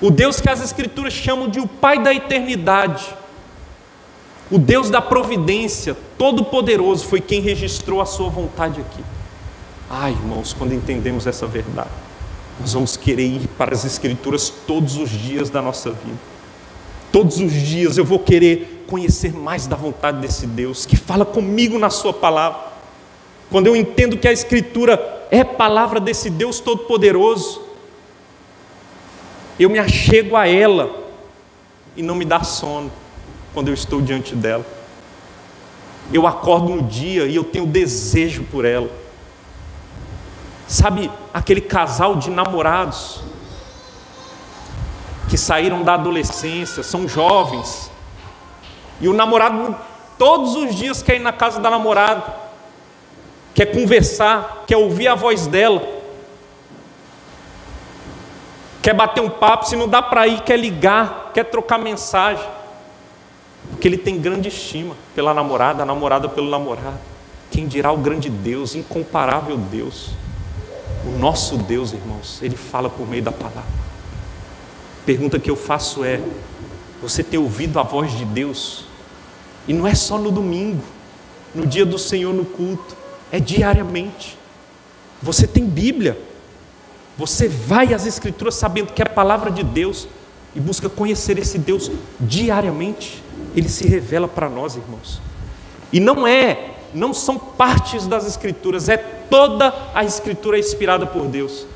[0.00, 3.12] o Deus que as Escrituras chamam de o Pai da eternidade,
[4.48, 9.02] o Deus da providência, todo-poderoso, foi quem registrou a sua vontade aqui.
[9.90, 12.05] Ai, irmãos, quando entendemos essa verdade.
[12.60, 16.18] Nós vamos querer ir para as Escrituras todos os dias da nossa vida.
[17.12, 21.78] Todos os dias eu vou querer conhecer mais da vontade desse Deus que fala comigo
[21.78, 22.60] na Sua palavra.
[23.50, 27.62] Quando eu entendo que a Escritura é palavra desse Deus Todo-Poderoso,
[29.58, 30.90] eu me achego a ela
[31.96, 32.92] e não me dá sono
[33.54, 34.66] quando eu estou diante dela.
[36.12, 38.90] Eu acordo no dia e eu tenho desejo por ela.
[40.66, 43.20] Sabe aquele casal de namorados
[45.28, 47.90] que saíram da adolescência, são jovens,
[49.00, 49.76] e o namorado
[50.18, 52.22] todos os dias quer ir na casa da namorada,
[53.54, 55.82] quer conversar, quer ouvir a voz dela,
[58.82, 62.46] quer bater um papo, se não dá para ir, quer ligar, quer trocar mensagem,
[63.70, 66.98] porque ele tem grande estima pela namorada, a namorada pelo namorado.
[67.50, 70.10] Quem dirá o grande Deus, incomparável Deus.
[71.06, 73.62] O nosso Deus, irmãos, ele fala por meio da palavra.
[75.04, 76.20] Pergunta que eu faço é:
[77.00, 78.86] você tem ouvido a voz de Deus?
[79.68, 80.82] E não é só no domingo,
[81.54, 82.96] no dia do Senhor no culto,
[83.30, 84.36] é diariamente.
[85.22, 86.18] Você tem Bíblia.
[87.16, 90.06] Você vai às Escrituras sabendo que é a palavra de Deus
[90.54, 91.90] e busca conhecer esse Deus
[92.20, 93.22] diariamente.
[93.54, 95.20] Ele se revela para nós, irmãos.
[95.92, 101.26] E não é, não são partes das Escrituras, é toda a Escritura é inspirada por
[101.26, 101.66] Deus.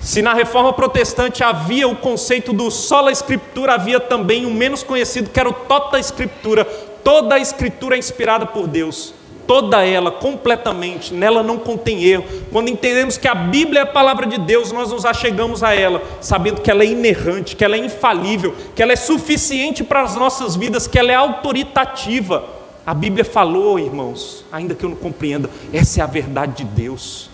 [0.00, 4.84] Se na reforma protestante havia o conceito do sola escritura, havia também o um menos
[4.84, 6.64] conhecido que era o tota escritura.
[7.02, 9.12] Toda a escritura é inspirada por Deus.
[9.48, 12.24] Toda ela, completamente, nela não contém erro.
[12.52, 16.02] Quando entendemos que a Bíblia é a palavra de Deus, nós nos achegamos a ela,
[16.20, 20.14] sabendo que ela é inerrante, que ela é infalível, que ela é suficiente para as
[20.14, 22.55] nossas vidas, que ela é autoritativa
[22.86, 27.28] a Bíblia falou, irmãos, ainda que eu não compreenda, essa é a verdade de Deus.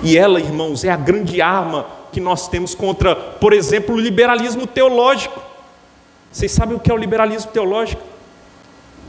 [0.00, 4.64] E ela, irmãos, é a grande arma que nós temos contra, por exemplo, o liberalismo
[4.64, 5.42] teológico.
[6.30, 8.02] Vocês sabem o que é o liberalismo teológico?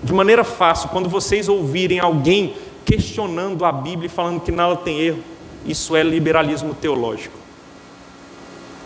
[0.04, 5.00] De maneira fácil, quando vocês ouvirem alguém questionando a Bíblia e falando que nada tem
[5.00, 5.20] erro,
[5.64, 7.38] isso é liberalismo teológico.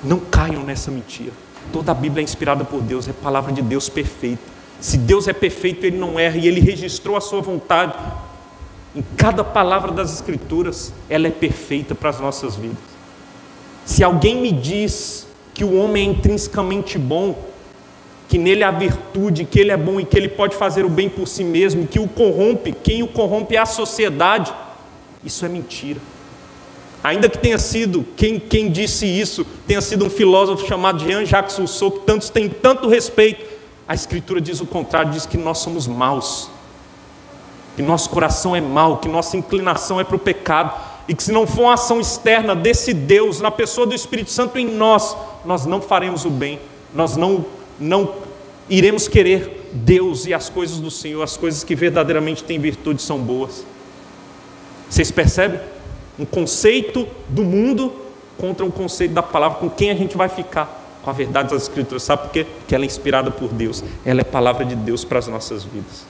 [0.03, 1.31] Não caiam nessa mentira.
[1.71, 4.58] Toda a Bíblia é inspirada por Deus, é palavra de Deus perfeita.
[4.79, 7.93] Se Deus é perfeito, Ele não erra e Ele registrou a Sua vontade.
[8.95, 12.77] Em cada palavra das Escrituras, ela é perfeita para as nossas vidas.
[13.85, 17.37] Se alguém me diz que o homem é intrinsecamente bom,
[18.29, 21.09] que nele há virtude, que ele é bom e que ele pode fazer o bem
[21.09, 24.53] por si mesmo, que o corrompe, quem o corrompe é a sociedade,
[25.25, 25.99] isso é mentira.
[27.03, 31.91] Ainda que tenha sido, quem, quem disse isso, tenha sido um filósofo chamado Jean-Jacques Rousseau,
[31.91, 33.43] que tantos têm tanto respeito,
[33.89, 36.47] a Escritura diz o contrário, diz que nós somos maus,
[37.75, 41.32] que nosso coração é mau, que nossa inclinação é para o pecado, e que se
[41.32, 45.65] não for uma ação externa desse Deus, na pessoa do Espírito Santo em nós, nós
[45.65, 46.60] não faremos o bem,
[46.93, 47.43] nós não,
[47.80, 48.13] não
[48.69, 53.17] iremos querer Deus e as coisas do Senhor, as coisas que verdadeiramente têm virtude são
[53.17, 53.65] boas.
[54.88, 55.60] Vocês percebem?
[56.19, 57.91] Um conceito do mundo
[58.38, 60.80] contra um conceito da palavra, com quem a gente vai ficar?
[61.09, 62.03] Com a verdade das Escrituras.
[62.03, 62.45] Sabe por quê?
[62.45, 63.83] Porque ela é inspirada por Deus.
[64.05, 66.05] Ela é palavra de Deus para as nossas vidas.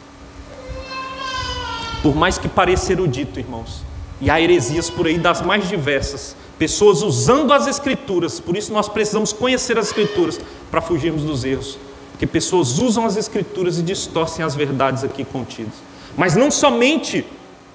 [2.03, 3.83] Por mais que pareça erudito, irmãos,
[4.21, 6.35] E há heresias por aí das mais diversas.
[6.57, 11.79] Pessoas usando as Escrituras, por isso nós precisamos conhecer as Escrituras para fugirmos dos erros.
[12.11, 15.75] Porque pessoas usam as Escrituras e distorcem as verdades aqui contidas.
[16.17, 17.25] Mas não somente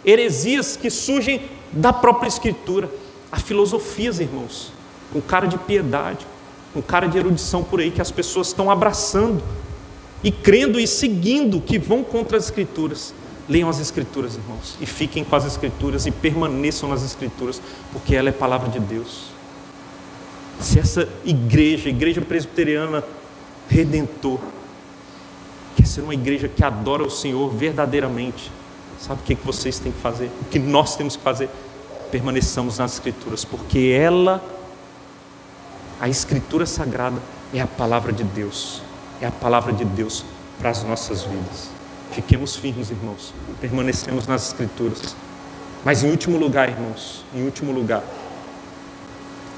[0.05, 1.41] heresias que surgem
[1.73, 2.91] da própria Escritura,
[3.33, 4.71] há filosofias, irmãos,
[5.11, 6.27] com cara de piedade,
[6.75, 9.41] com cara de erudição por aí que as pessoas estão abraçando
[10.25, 13.15] e crendo e seguindo que vão contra as Escrituras.
[13.49, 18.29] Leiam as Escrituras, irmãos, e fiquem com as Escrituras e permaneçam nas Escrituras, porque ela
[18.29, 19.27] é palavra de Deus.
[20.61, 23.05] Se essa igreja, igreja presbiteriana
[23.69, 24.41] redentor,
[25.77, 28.51] quer ser uma igreja que adora o Senhor verdadeiramente,
[28.99, 30.31] sabe o que, que vocês têm que fazer?
[30.41, 31.51] O que nós temos que fazer?
[32.11, 34.43] Permaneçamos nas Escrituras, porque ela,
[36.01, 37.19] a Escritura Sagrada,
[37.53, 38.83] é a palavra de Deus,
[39.21, 40.25] é a palavra de Deus
[40.59, 41.71] para as nossas vidas.
[42.13, 43.35] Fiquemos firmes, irmãos.
[43.61, 45.17] Permanecemos nas Escrituras.
[45.85, 48.03] Mas em último lugar, irmãos, em último lugar,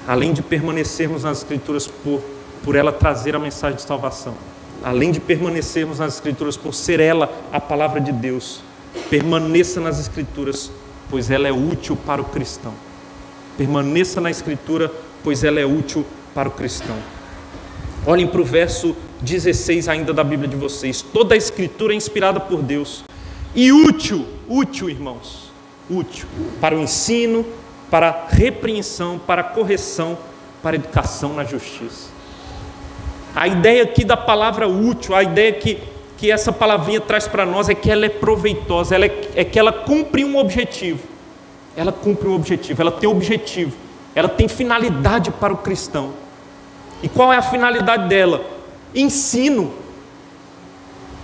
[0.06, 2.22] além de permanecermos nas Escrituras por,
[2.64, 4.34] por ela trazer a mensagem de salvação,
[4.82, 8.60] além de permanecermos nas Escrituras por ser ela a palavra de Deus,
[9.08, 10.70] permaneça nas Escrituras,
[11.10, 12.72] pois ela é útil para o cristão.
[13.56, 14.90] Permaneça na Escritura,
[15.22, 16.04] pois ela é útil
[16.36, 16.96] para o cristão.
[18.06, 21.00] Olhem para o verso 16 ainda da Bíblia de vocês.
[21.00, 23.04] Toda a escritura é inspirada por Deus
[23.54, 25.50] e útil, útil, irmãos,
[25.88, 26.26] útil
[26.60, 27.44] para o ensino,
[27.90, 30.18] para repreensão, para correção,
[30.62, 32.10] para educação na justiça.
[33.34, 35.78] A ideia aqui da palavra útil, a ideia que,
[36.18, 39.58] que essa palavrinha traz para nós é que ela é proveitosa, ela é, é que
[39.58, 41.00] ela cumpre um objetivo.
[41.74, 43.74] Ela cumpre um objetivo, ela tem objetivo,
[44.14, 46.25] ela tem finalidade para o cristão.
[47.06, 48.56] E qual é a finalidade dela?
[48.92, 49.72] ensino.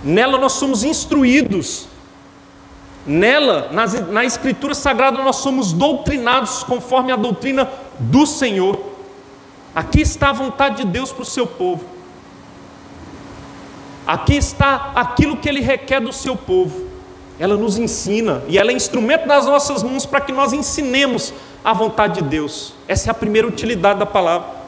[0.01, 1.89] Nela nós somos instruídos.
[3.05, 7.69] Nela, na, na Escritura Sagrada, nós somos doutrinados conforme a doutrina
[7.99, 8.79] do Senhor.
[9.75, 11.83] Aqui está a vontade de Deus para o seu povo.
[14.07, 16.93] Aqui está aquilo que Ele requer do seu povo.
[17.37, 21.73] Ela nos ensina e ela é instrumento nas nossas mãos para que nós ensinemos a
[21.73, 22.73] vontade de Deus.
[22.87, 24.62] Essa é a primeira utilidade da palavra,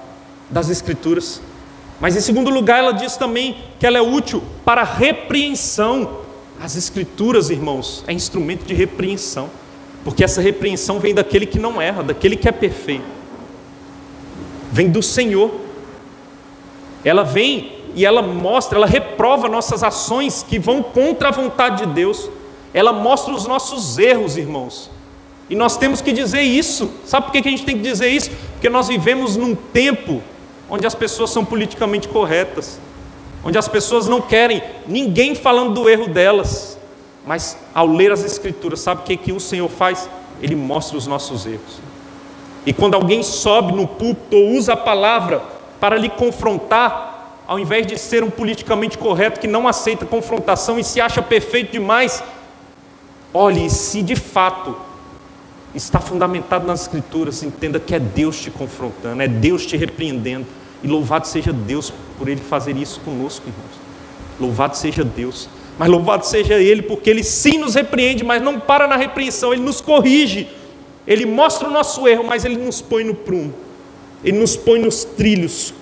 [0.50, 1.42] das Escrituras.
[2.00, 6.26] Mas em segundo lugar, ela diz também que ela é útil para repreensão.
[6.62, 9.50] As escrituras, irmãos, é instrumento de repreensão,
[10.04, 13.04] porque essa repreensão vem daquele que não erra, daquele que é perfeito.
[14.72, 15.52] Vem do Senhor.
[17.04, 21.94] Ela vem e ela mostra, ela reprova nossas ações que vão contra a vontade de
[21.94, 22.30] Deus.
[22.74, 24.90] Ela mostra os nossos erros, irmãos.
[25.50, 26.90] E nós temos que dizer isso.
[27.06, 28.32] Sabe por que a gente tem que dizer isso?
[28.54, 30.22] Porque nós vivemos num tempo
[30.70, 32.80] onde as pessoas são politicamente corretas,
[33.44, 36.78] onde as pessoas não querem ninguém falando do erro delas,
[37.26, 40.10] mas ao ler as Escrituras, sabe o que, que o Senhor faz?
[40.42, 41.80] Ele mostra os nossos erros.
[42.66, 45.42] E quando alguém sobe no púlpito ou usa a palavra
[45.80, 50.84] para lhe confrontar, ao invés de ser um politicamente correto que não aceita confrontação e
[50.84, 52.24] se acha perfeito demais,
[53.34, 54.76] olhe se de fato
[55.76, 60.46] está fundamentado nas Escrituras, entenda que é Deus te confrontando, é Deus te repreendendo.
[60.84, 63.86] E louvado seja Deus por Ele fazer isso conosco, irmãos.
[64.40, 65.50] Louvado seja Deus.
[65.78, 69.62] Mas louvado seja Ele, porque Ele sim nos repreende, mas não para na repreensão, Ele
[69.62, 70.48] nos corrige.
[71.08, 73.54] Ele mostra o nosso erro, mas Ele nos põe no prumo.
[74.24, 75.74] Ele nos põe nos trilhos,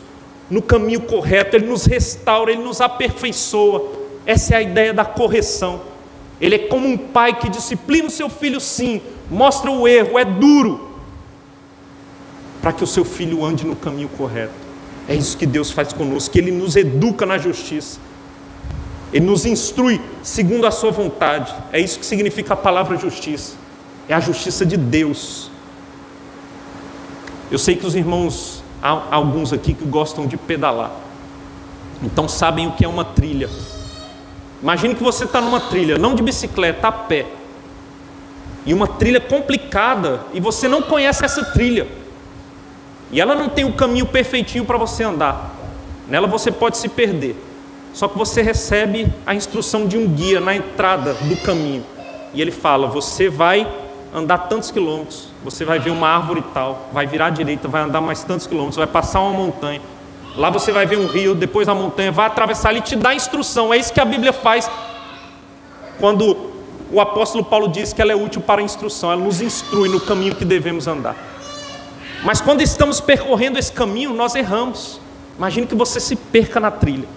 [0.50, 3.92] no caminho correto, Ele nos restaura, Ele nos aperfeiçoa.
[4.26, 5.82] Essa é a ideia da correção.
[6.44, 9.02] Ele é como um pai que disciplina o seu filho, sim,
[9.32, 10.90] mostra o erro, é duro,
[12.62, 14.52] para que o seu filho ande no caminho correto.
[15.08, 17.98] É isso que Deus faz conosco, que Ele nos educa na justiça,
[19.14, 21.56] Ele nos instrui segundo a Sua vontade.
[21.72, 23.56] É isso que significa a palavra justiça,
[24.10, 25.50] é a justiça de Deus.
[27.50, 30.92] Eu sei que os irmãos, há alguns aqui que gostam de pedalar,
[32.04, 33.50] então sabem o que é uma trilha.
[34.64, 37.26] Imagine que você está numa trilha, não de bicicleta, a pé
[38.66, 41.88] e uma trilha complicada e você não conhece essa trilha.
[43.12, 45.54] E ela não tem o caminho perfeitinho para você andar.
[46.08, 47.36] Nela você pode se perder.
[47.94, 51.86] Só que você recebe a instrução de um guia na entrada do caminho.
[52.34, 53.68] E ele fala: você vai
[54.16, 58.02] andar tantos quilômetros, você vai ver uma árvore tal, vai virar à direita, vai andar
[58.02, 59.82] mais tantos quilômetros, vai passar uma montanha.
[60.36, 63.14] Lá você vai ver um rio, depois a montanha, vai atravessar ali e te dá
[63.14, 63.74] instrução.
[63.74, 64.70] É isso que a Bíblia faz
[66.00, 66.52] quando
[66.92, 70.00] o apóstolo Paulo diz que ela é útil para a instrução, ela nos instrui no
[70.00, 71.16] caminho que devemos andar.
[72.24, 75.00] Mas quando estamos percorrendo esse caminho, nós erramos.
[75.38, 77.08] Imagine que você se perca na trilha.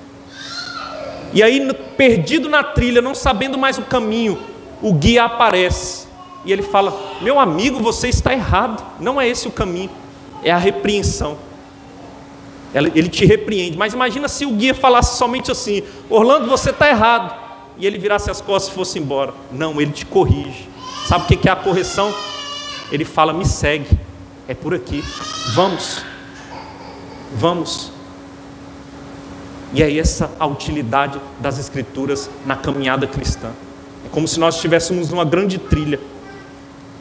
[1.33, 4.39] E aí, perdido na trilha, não sabendo mais o caminho,
[4.81, 6.07] o guia aparece
[6.45, 9.91] e ele fala: Meu amigo, você está errado, não é esse o caminho,
[10.43, 11.37] é a repreensão.
[12.75, 17.35] Ele te repreende, mas imagina se o guia falasse somente assim: Orlando, você está errado,
[17.79, 19.33] e ele virasse as costas e fosse embora.
[19.51, 20.69] Não, ele te corrige.
[21.07, 22.15] Sabe o que é a correção?
[22.91, 23.89] Ele fala: Me segue,
[24.47, 25.03] é por aqui,
[25.55, 26.05] vamos,
[27.35, 27.93] vamos.
[29.73, 33.51] E é essa a utilidade das Escrituras na caminhada cristã.
[34.05, 35.99] É como se nós estivéssemos numa grande trilha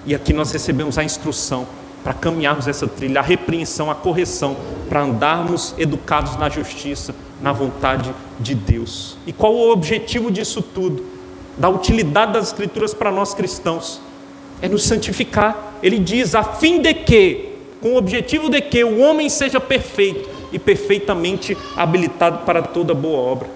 [0.06, 1.68] e aqui nós recebemos a instrução
[2.06, 4.56] para caminharmos essa trilha, a repreensão, a correção,
[4.88, 9.18] para andarmos educados na justiça, na vontade de Deus.
[9.26, 11.04] E qual o objetivo disso tudo?
[11.58, 14.00] Da utilidade das Escrituras para nós cristãos?
[14.62, 15.74] É nos santificar.
[15.82, 20.30] Ele diz, a fim de que, com o objetivo de que o homem seja perfeito
[20.54, 23.50] e perfeitamente habilitado para toda boa obra.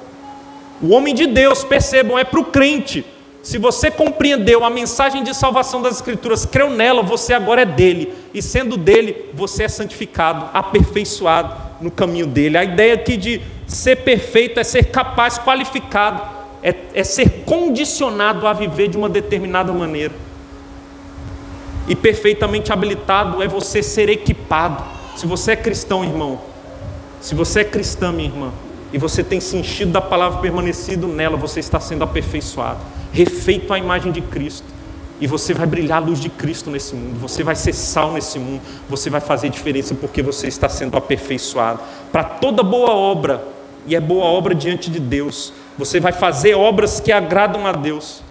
[0.82, 3.06] O homem de Deus, percebam, é para o crente
[3.42, 8.14] se você compreendeu a mensagem de salvação das Escrituras, creu nela, você agora é dele.
[8.34, 12.58] E sendo dele, você é santificado, aperfeiçoado no caminho dele.
[12.58, 16.22] A ideia aqui de ser perfeito é ser capaz, qualificado,
[16.62, 20.14] é, é ser condicionado a viver de uma determinada maneira.
[21.88, 24.84] E perfeitamente habilitado é você ser equipado.
[25.16, 26.42] Se você é cristão, irmão,
[27.22, 28.52] se você é cristã, minha irmã,
[28.92, 33.78] e você tem se enchido da palavra, permanecido nela, você está sendo aperfeiçoado refeito à
[33.78, 34.68] imagem de Cristo.
[35.22, 38.40] E você vai brilhar a luz de Cristo nesse mundo, você vai ser sal nesse
[38.40, 41.82] mundo, você vai fazer diferença porque você está sendo aperfeiçoado.
[42.10, 43.44] Para toda boa obra,
[43.86, 48.22] e é boa obra diante de Deus, você vai fazer obras que agradam a Deus.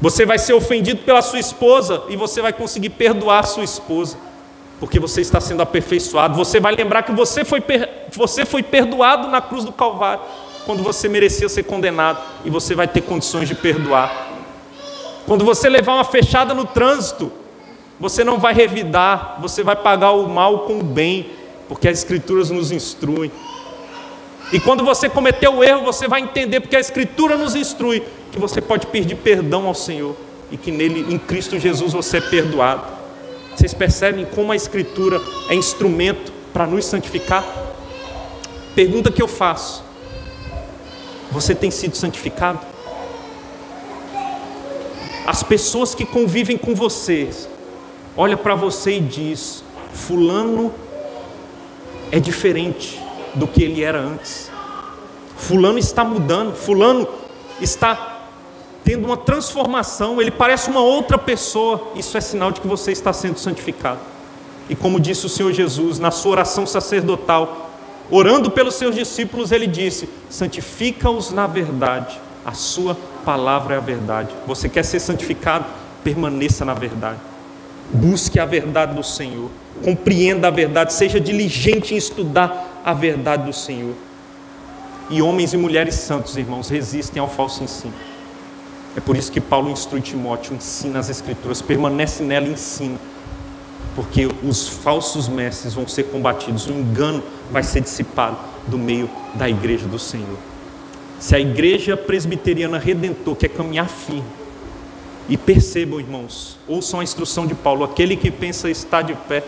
[0.00, 4.16] Você vai ser ofendido pela sua esposa e você vai conseguir perdoar a sua esposa,
[4.78, 6.34] porque você está sendo aperfeiçoado.
[6.36, 7.62] Você vai lembrar que você foi,
[8.10, 10.22] você foi perdoado na cruz do Calvário
[10.70, 14.28] quando você merecia ser condenado e você vai ter condições de perdoar.
[15.26, 17.32] Quando você levar uma fechada no trânsito,
[17.98, 21.30] você não vai revidar, você vai pagar o mal com o bem,
[21.68, 23.32] porque as Escrituras nos instruem.
[24.52, 28.38] E quando você cometer o erro, você vai entender, porque a Escritura nos instrui, que
[28.38, 30.14] você pode pedir perdão ao Senhor
[30.52, 32.84] e que nele, em Cristo Jesus, você é perdoado.
[33.56, 37.44] Vocês percebem como a Escritura é instrumento para nos santificar?
[38.76, 39.89] Pergunta que eu faço:
[41.30, 42.60] você tem sido santificado?
[45.26, 47.48] As pessoas que convivem com vocês,
[48.16, 49.62] olha para você e diz:
[49.92, 50.72] fulano
[52.10, 53.00] é diferente
[53.34, 54.50] do que ele era antes.
[55.36, 57.08] Fulano está mudando, fulano
[57.60, 58.26] está
[58.84, 61.92] tendo uma transformação, ele parece uma outra pessoa.
[61.94, 64.00] Isso é sinal de que você está sendo santificado.
[64.68, 67.69] E como disse o Senhor Jesus na sua oração sacerdotal,
[68.10, 74.28] orando pelos seus discípulos, ele disse: santifica-os na verdade, a sua palavra é a verdade.
[74.46, 75.66] Você quer ser santificado?
[76.02, 77.18] Permaneça na verdade.
[77.92, 79.50] Busque a verdade do Senhor,
[79.82, 83.94] compreenda a verdade, seja diligente em estudar a verdade do Senhor.
[85.10, 87.92] E homens e mulheres santos, irmãos, resistem ao falso ensino.
[88.96, 92.96] É por isso que Paulo instrui Timóteo, ensina as Escrituras, permanece nela e ensina
[94.00, 99.46] porque os falsos mestres vão ser combatidos, o engano vai ser dissipado do meio da
[99.46, 100.38] igreja do Senhor.
[101.18, 104.24] Se a igreja presbiteriana redentor quer caminhar firme,
[105.28, 109.44] e percebam, irmãos, ouçam a instrução de Paulo: aquele que pensa estar de pé,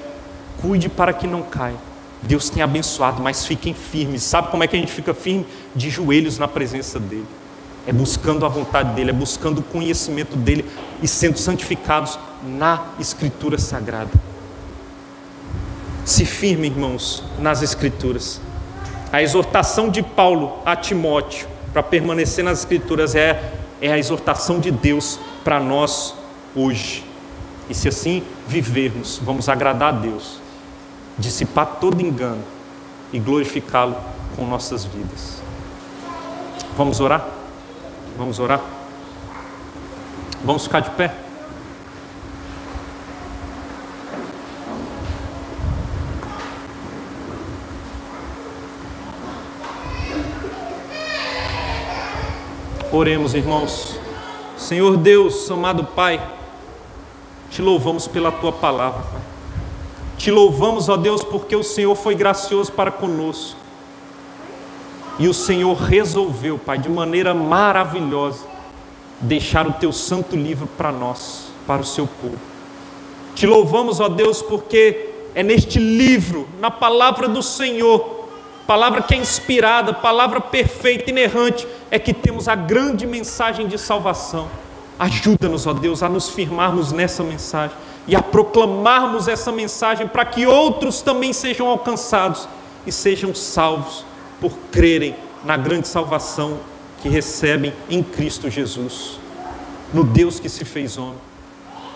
[0.60, 1.78] cuide para que não caia.
[2.20, 4.22] Deus tem abençoado, mas fiquem firmes.
[4.22, 5.46] Sabe como é que a gente fica firme?
[5.74, 7.24] De joelhos na presença dEle.
[7.86, 10.66] É buscando a vontade dEle, é buscando o conhecimento dEle
[11.02, 14.31] e sendo santificados na Escritura Sagrada.
[16.04, 18.40] Se firme, irmãos, nas Escrituras.
[19.12, 24.70] A exortação de Paulo a Timóteo para permanecer nas Escrituras é, é a exortação de
[24.70, 26.14] Deus para nós
[26.56, 27.04] hoje.
[27.70, 30.40] E se assim vivermos, vamos agradar a Deus,
[31.16, 32.42] dissipar todo engano
[33.12, 33.96] e glorificá-lo
[34.34, 35.40] com nossas vidas.
[36.76, 37.24] Vamos orar?
[38.18, 38.60] Vamos orar?
[40.44, 41.14] Vamos ficar de pé?
[52.94, 53.98] Oremos, irmãos.
[54.54, 56.22] Senhor Deus, amado Pai,
[57.50, 59.22] te louvamos pela tua palavra, Pai.
[60.18, 63.56] Te louvamos, ó Deus, porque o Senhor foi gracioso para conosco.
[65.18, 68.44] E o Senhor resolveu, Pai, de maneira maravilhosa,
[69.18, 72.36] deixar o teu santo livro para nós, para o seu povo.
[73.34, 78.21] Te louvamos, ó Deus, porque é neste livro, na palavra do Senhor,
[78.72, 84.48] palavra que é inspirada, palavra perfeita, inerrante, é que temos a grande mensagem de salvação,
[84.98, 87.76] Ajuda-nos, ó Deus, a nos firmarmos nessa mensagem
[88.08, 92.48] e a proclamarmos essa mensagem para que outros também sejam alcançados
[92.86, 94.06] e sejam salvos
[94.40, 95.14] por crerem
[95.44, 96.58] na grande salvação
[97.02, 99.18] que recebem em Cristo Jesus,
[99.92, 101.18] no Deus que se fez homem.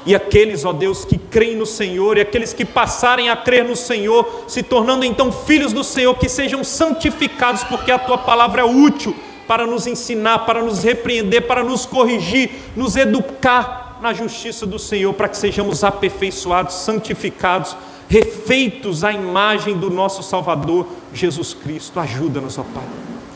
[0.07, 3.75] E aqueles, ó Deus, que creem no Senhor, e aqueles que passarem a crer no
[3.75, 8.65] Senhor, se tornando então filhos do Senhor, que sejam santificados, porque a tua palavra é
[8.65, 9.17] útil
[9.49, 15.13] para nos ensinar, para nos repreender, para nos corrigir, nos educar na justiça do Senhor,
[15.13, 17.77] para que sejamos aperfeiçoados, santificados,
[18.09, 21.99] refeitos à imagem do nosso Salvador Jesus Cristo.
[21.99, 22.85] Ajuda-nos, ó Pai,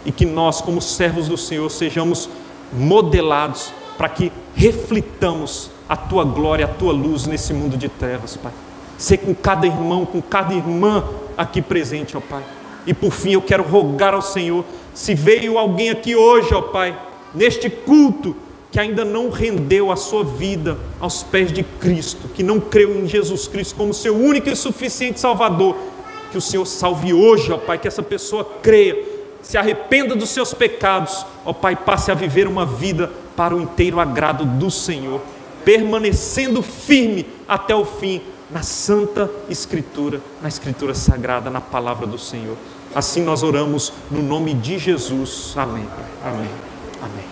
[0.07, 2.31] e que nós, como servos do Senhor, sejamos
[2.73, 8.53] modelados para que reflitamos a tua glória, a tua luz nesse mundo de trevas, Pai.
[8.97, 11.03] Ser com cada irmão, com cada irmã
[11.37, 12.45] aqui presente, ó Pai.
[12.87, 14.65] E por fim, eu quero rogar ao Senhor,
[14.95, 16.97] se veio alguém aqui hoje, ó Pai,
[17.35, 18.37] neste culto,
[18.71, 23.09] que ainda não rendeu a sua vida aos pés de Cristo, que não creu em
[23.09, 25.75] Jesus Cristo como seu único e suficiente Salvador,
[26.31, 28.97] que o Senhor salve hoje, ó Pai, que essa pessoa creia,
[29.43, 33.99] se arrependa dos seus pecados, ó Pai, passe a viver uma vida para o inteiro
[33.99, 35.21] agrado do Senhor
[35.65, 42.57] permanecendo firme até o fim na Santa Escritura, na Escritura Sagrada, na palavra do Senhor.
[42.95, 45.55] Assim nós oramos no nome de Jesus.
[45.57, 45.87] Amém.
[46.25, 46.51] Amém.
[47.01, 47.30] Amém.